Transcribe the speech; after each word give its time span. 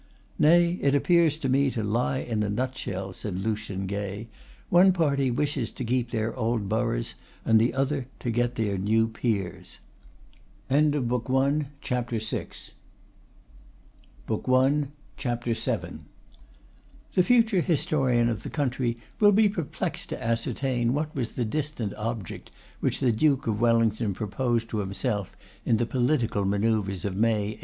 'Nay, 0.39 0.79
it 0.81 0.95
appears 0.95 1.37
to 1.37 1.47
me 1.47 1.69
to 1.69 1.83
lie 1.83 2.17
in 2.17 2.41
a 2.41 2.49
nutshell,' 2.49 3.13
said 3.13 3.39
Lucian 3.39 3.85
Gay; 3.85 4.29
'one 4.69 4.93
party 4.93 5.29
wishes 5.29 5.69
to 5.69 5.85
keep 5.85 6.09
their 6.09 6.35
old 6.35 6.67
boroughs, 6.67 7.13
and 7.45 7.61
the 7.61 7.75
other 7.75 8.07
to 8.17 8.31
get 8.31 8.55
their 8.55 8.79
new 8.79 9.07
peers.' 9.07 9.79
CHAPTER 10.67 10.99
VII. 10.99 12.41
The 17.13 17.23
future 17.23 17.61
historian 17.61 18.27
of 18.29 18.41
the 18.41 18.49
country 18.49 18.97
will 19.19 19.31
be 19.31 19.49
perplexed 19.49 20.09
to 20.09 20.23
ascertain 20.23 20.93
what 20.95 21.15
was 21.15 21.31
the 21.33 21.45
distinct 21.45 21.93
object 21.93 22.49
which 22.79 23.01
the 23.01 23.11
Duke 23.11 23.45
of 23.45 23.61
Wellington 23.61 24.15
proposed 24.15 24.67
to 24.69 24.79
himself 24.79 25.37
in 25.63 25.77
the 25.77 25.85
political 25.85 26.43
manoeuvres 26.43 27.05
of 27.05 27.15
May, 27.15 27.53
1832. 27.53 27.59